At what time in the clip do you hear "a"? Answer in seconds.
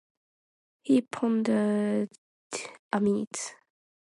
2.91-2.99